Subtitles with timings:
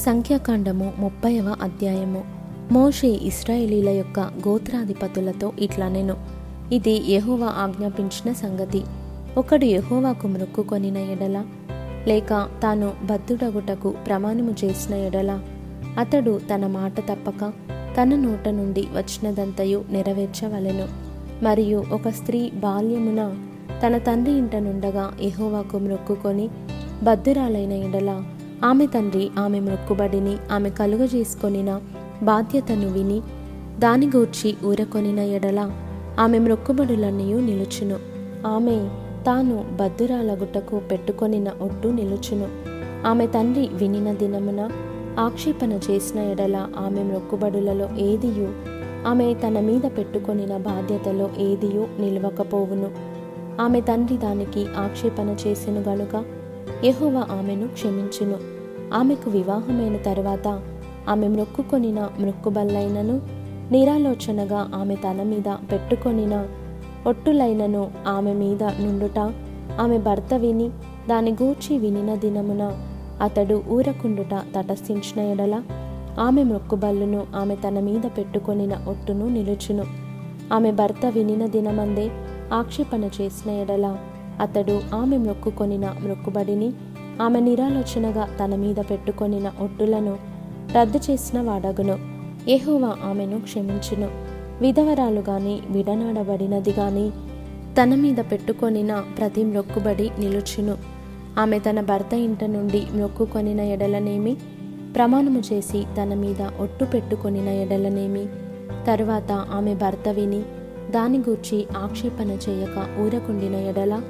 [0.00, 2.24] సంఖ్యాకాండము ముప్పైవ అధ్యాయము.
[2.72, 6.16] మోషే ఇస్రాయేలీల యొక్క గోత్రాధిపతులతో ఇట్లనెను.
[6.72, 8.82] ఇది యహోవా ఆజ్ఞాపించిన సంగతి.
[9.38, 11.44] ఒకడు యహోవాకు మొక్కుకొనిన ఎడల
[12.08, 15.40] లేక తాను బద్దుడగుటకు ప్రమాణము చేసిన ఎడల
[15.98, 17.52] అతడు తన మాట తప్పక
[18.00, 20.88] తన నోట నుండి వచ్చినదంతయు నెరవేర్చవలెను.
[21.44, 23.34] మరియు ఒక స్త్రీ బాల్యమున
[23.86, 26.48] తన తండ్రి ఇంట నుండగా యహోవాకు మ్రొక్కుకొని
[27.02, 28.22] బద్దురాలైన ఎడల
[28.64, 31.80] ఆమె తండ్రి ఆమె మొక్కుబడిని ఆమె కలుగజేసుకొనిన
[32.22, 33.22] బాధ్యతను విని
[33.78, 35.70] దాని గూర్చి ఊరకొనిన ఎడల
[36.18, 37.96] ఆమె మొక్కుబడులన్నీ నిలుచును.
[38.46, 38.88] ఆమె
[39.26, 42.48] తాను బద్దురాలగుటకు పెట్టుకొనిన ఒట్టు నిలుచును.
[43.06, 44.70] ఆమె తండ్రి వినిన దినమున
[45.18, 48.52] ఆక్షేపణ చేసిన ఎడల ఆమె మొక్కుబడులలో ఏదియు
[49.06, 52.90] ఆమె తన మీద పెట్టుకొనిన బాధ్యతలో ఏదియు నిలవకపోవును.
[53.62, 56.39] ఆమె తండ్రి దానికి ఆక్షేపణ చేసెను గనుక
[56.84, 58.38] యెహోవా ఆమెను క్షమించును.
[58.94, 60.60] ఆమెకు వివాహమైన తరువాత
[61.08, 63.20] ఆమె మ్రొక్కుకొనిన మృక్కుబల్లైనను
[63.72, 66.46] నిరాలోచనగా ఆమె తన మీద పెట్టుకొనిన
[67.06, 69.18] ఒట్టులైనను ఆమె మీద నుండుట
[69.80, 70.70] ఆమె భర్త విని
[71.08, 72.72] దాని గూర్చి వినిన దినమున
[73.20, 75.62] అతడు ఊరకుండుట తటస్థించిన ఎడల
[76.20, 79.84] ఆమె మొక్కుబల్లును ఆమె తన మీద పెట్టుకొనిన ఒట్టును నిలుచును.
[80.54, 82.10] ఆమె భర్త వినిన దినమందే
[82.52, 83.96] ఆక్షేపణ చేసిన ఎడల
[84.40, 86.72] అతడు ఆమె మొక్కుకొనిన మొక్కుబడిని
[87.22, 90.16] ఆమె నిరాలోచనగా తన మీద పెట్టుకొనిన ఒట్టులను
[90.76, 91.98] రద్దు చేసిన వాడగును.
[92.50, 94.08] ఎహోవా ఆమెను క్షమించును.
[94.60, 97.10] విధవరాలు గాని విడనాడబడినది గాని
[97.82, 100.76] తన మీద పెట్టుకొనిన ప్రతి మొక్కుబడి నిలుచును.
[101.38, 104.36] ఆమె తన భర్త ఇంట నుండి మొక్కుకొనిన ఎడలనేమి
[104.96, 108.26] ప్రమాణము చేసి తన మీద ఒట్టు పెట్టుకొనిన ఎడలనేమి.
[108.86, 110.42] తరువాత ఆమె భర్త విని
[110.90, 114.02] దాని గూర్చి ఆక్షేపణ చేయక ఊరకుండిన ఎడల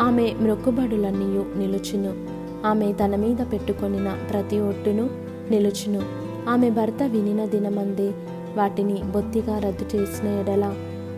[0.00, 2.42] ఆమె మ్రొక్కుబడులన్నీ నిలుచును.
[2.66, 5.10] ఆమె తన మీద పెట్టుకొనిన ప్రతి ఒట్టును
[5.50, 6.02] నిలుచును.
[6.48, 8.12] ఆమె భర్త వినిన దినమందే
[8.56, 10.74] వాటిని బొత్తిగా రద్దు చేసిన ఎడల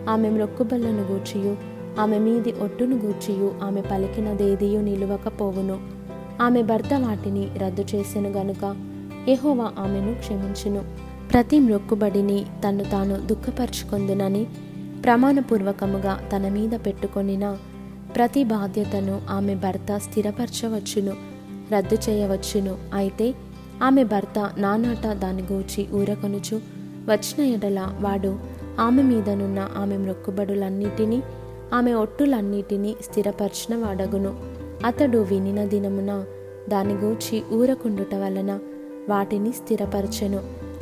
[0.09, 1.57] ఆమె మ్రొక్కుబళ్ళను గూర్చియు
[1.99, 5.79] ఆమె మీది ఒట్టును గూర్చియు ఆమె పలికినదేదియు నిలువకపోవును.
[6.41, 8.75] ఆమె భర్త వాటిని రద్దు చేసెను గనుక
[9.29, 10.81] ఎహోవా ఆమెను క్షమించును.
[11.33, 14.47] ప్రతి మ్రొక్కుబడిని తన్ను తాను దుఃఖపరుచుకొందునని
[15.03, 17.57] ప్రమాణపూర్వకముగా తన మీద పెట్టుకొనిన
[18.15, 21.13] ప్రతి బాధ్యతను ఆమె భర్త స్థిరపరచవచ్చును
[21.73, 22.77] రద్దు చేయవచ్చును.
[22.93, 23.33] అయితే
[23.83, 26.61] ఆమె భర్త నానాట దాని గూర్చి ఊరకొనుచు
[27.07, 28.39] వచ్చిన ఎడల వాడు
[28.79, 31.23] ఆమె మీదనున్న ఆమె మొక్కుబడులన్నిటినీ
[31.73, 34.39] ఆమె ఒట్టులన్నిటినీ స్థిరపరిచిన వాడగును.
[34.85, 36.23] అతడు వినిన దినమున
[36.69, 38.59] దాని గూర్చి ఊరకుండుట వలన
[39.09, 40.39] వాటిని స్థిరపరచెను.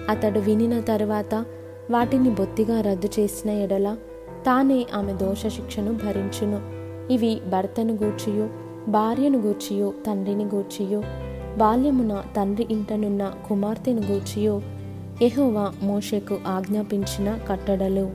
[0.09, 1.45] అతడు వినిన తరువాత
[1.91, 3.97] వాటిని బొత్తిగా రద్దు చేసిన ఎడల
[4.45, 6.82] తానే ఆమె దోష శిక్షను భరించును.
[7.13, 8.45] ఇవి భర్తను గూర్చియో
[8.87, 10.99] భార్యను గూర్చియో తండ్రిని గూర్చియో
[11.57, 14.55] బాల్యమున తండ్రి ఇంటనున్న కుమార్తెను గూర్చియో
[15.21, 18.05] యెహోవా మోషేకు ఆజ్ఞాపించిన కట్టడలు.